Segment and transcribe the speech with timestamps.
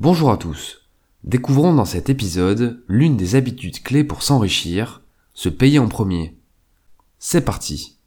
[0.00, 0.88] Bonjour à tous.
[1.24, 5.02] Découvrons dans cet épisode l'une des habitudes clés pour s'enrichir,
[5.34, 6.38] se payer en premier.
[7.18, 7.98] C'est parti.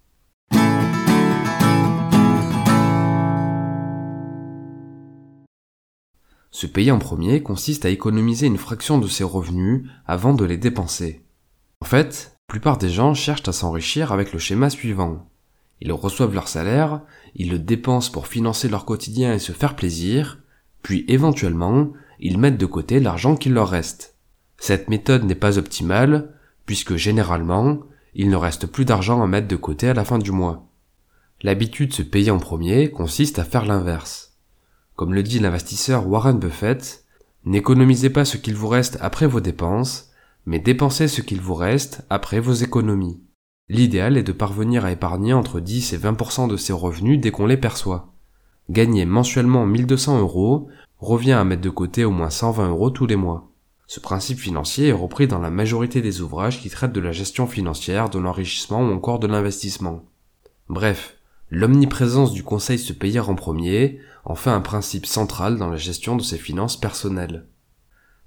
[6.49, 10.55] Se payer en premier consiste à économiser une fraction de ses revenus avant de les
[10.55, 11.25] dépenser.
[11.81, 15.29] En fait, la plupart des gens cherchent à s'enrichir avec le schéma suivant.
[15.81, 17.01] Ils reçoivent leur salaire,
[17.35, 20.40] ils le dépensent pour financer leur quotidien et se faire plaisir,
[20.81, 24.15] puis éventuellement, ils mettent de côté l'argent qu'il leur reste.
[24.57, 26.33] Cette méthode n'est pas optimale,
[26.65, 27.79] puisque généralement,
[28.13, 30.67] il ne reste plus d'argent à mettre de côté à la fin du mois.
[31.41, 34.37] L'habitude se payer en premier consiste à faire l'inverse.
[34.95, 37.05] Comme le dit l'investisseur Warren Buffett,
[37.45, 40.11] n'économisez pas ce qu'il vous reste après vos dépenses,
[40.45, 43.19] mais dépensez ce qu'il vous reste après vos économies.
[43.69, 47.45] L'idéal est de parvenir à épargner entre 10 et 20% de ses revenus dès qu'on
[47.45, 48.10] les perçoit.
[48.71, 53.17] Gagner mensuellement 1200 euros revient à mettre de côté au moins 120 euros tous les
[53.17, 53.51] mois.
[53.85, 57.47] Ce principe financier est repris dans la majorité des ouvrages qui traitent de la gestion
[57.47, 60.05] financière, de l'enrichissement ou encore de l'investissement.
[60.69, 61.17] Bref,
[61.49, 66.15] l'omniprésence du conseil se payer en premier en fait un principe central dans la gestion
[66.15, 67.47] de ses finances personnelles.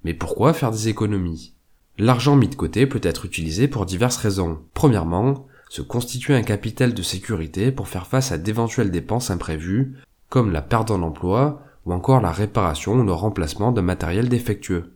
[0.04, 1.54] Mais pourquoi faire des économies?
[1.96, 4.60] L'argent mis de côté peut être utilisé pour diverses raisons.
[4.74, 9.94] Premièrement, se constituer un capital de sécurité pour faire face à d'éventuelles dépenses imprévues,
[10.28, 14.92] comme la perte d'un emploi ou encore la réparation ou le remplacement d'un matériel défectueux.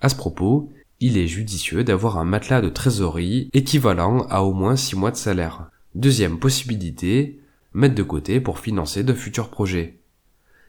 [0.00, 4.76] À ce propos, il est judicieux d'avoir un matelas de trésorerie équivalent à au moins
[4.76, 5.68] 6 mois de salaire.
[5.94, 7.40] Deuxième possibilité,
[7.74, 9.98] mettre de côté pour financer de futurs projets.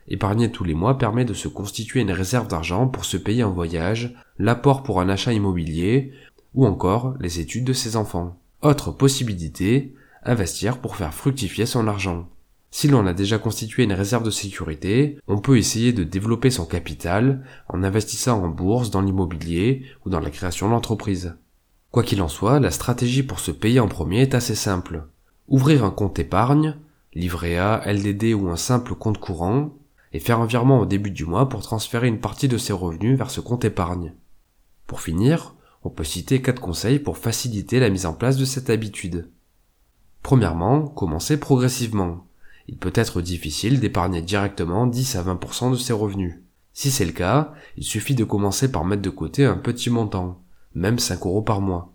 [0.08, 3.48] Épargner tous les mois permet de se constituer une réserve d'argent pour se payer un
[3.48, 6.12] voyage, l'apport pour un achat immobilier,
[6.54, 8.38] ou encore les études de ses enfants.
[8.60, 12.28] Autre possibilité, investir pour faire fructifier son argent.
[12.76, 16.66] Si l'on a déjà constitué une réserve de sécurité, on peut essayer de développer son
[16.66, 21.36] capital en investissant en bourse, dans l'immobilier ou dans la création d'entreprise.
[21.92, 25.06] Quoi qu'il en soit, la stratégie pour se payer en premier est assez simple.
[25.46, 26.76] Ouvrir un compte épargne,
[27.14, 29.72] livret A, LDD ou un simple compte courant,
[30.12, 33.16] et faire un virement au début du mois pour transférer une partie de ses revenus
[33.16, 34.14] vers ce compte épargne.
[34.88, 35.54] Pour finir,
[35.84, 39.30] on peut citer quatre conseils pour faciliter la mise en place de cette habitude.
[40.24, 42.26] Premièrement, commencer progressivement
[42.68, 46.36] il peut être difficile d'épargner directement 10 à 20% de ses revenus.
[46.72, 50.42] Si c'est le cas, il suffit de commencer par mettre de côté un petit montant,
[50.74, 51.92] même 5 euros par mois.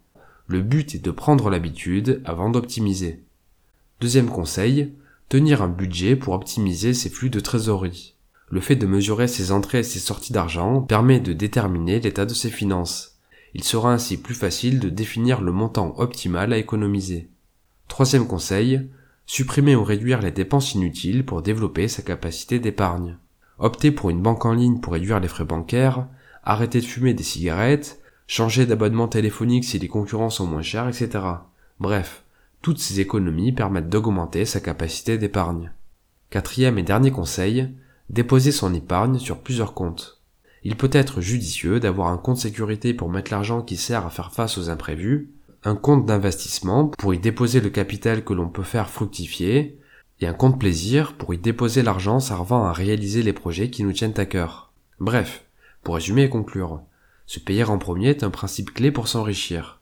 [0.48, 3.24] Le but est de prendre l'habitude avant d'optimiser.
[4.00, 4.94] Deuxième conseil,
[5.28, 8.16] tenir un budget pour optimiser ses flux de trésorerie.
[8.50, 12.34] Le fait de mesurer ses entrées et ses sorties d'argent permet de déterminer l'état de
[12.34, 13.18] ses finances.
[13.54, 17.30] Il sera ainsi plus facile de définir le montant optimal à économiser.
[17.88, 18.90] Troisième conseil,
[19.30, 23.18] supprimer ou réduire les dépenses inutiles pour développer sa capacité d'épargne,
[23.60, 26.08] opter pour une banque en ligne pour réduire les frais bancaires,
[26.44, 31.24] arrêter de fumer des cigarettes, changer d'abonnement téléphonique si les concurrents sont moins chers, etc.
[31.80, 32.24] Bref,
[32.64, 35.74] toutes ces économies permettent d'augmenter sa capacité d'épargne.
[36.32, 37.70] Quatrième et dernier conseil,
[38.10, 40.24] déposer son épargne sur plusieurs comptes.
[40.64, 44.34] Il peut être judicieux d'avoir un compte sécurité pour mettre l'argent qui sert à faire
[44.34, 45.30] face aux imprévus,
[45.64, 49.80] un compte d'investissement pour y déposer le capital que l'on peut faire fructifier,
[50.22, 53.94] et un compte plaisir pour y déposer l'argent servant à réaliser les projets qui nous
[53.94, 54.72] tiennent à cœur.
[55.00, 55.46] Bref,
[55.84, 56.82] pour résumer et conclure,
[57.26, 59.80] se payer en premier est un principe clé pour s'enrichir.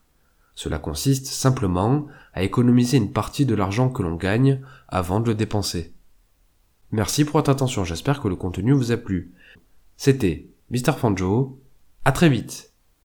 [0.53, 5.35] Cela consiste simplement à économiser une partie de l'argent que l'on gagne avant de le
[5.35, 5.93] dépenser.
[6.91, 9.33] Merci pour votre attention, j'espère que le contenu vous a plu.
[9.97, 10.93] C'était Mr.
[10.97, 11.59] Fanjo,
[12.05, 12.73] à très vite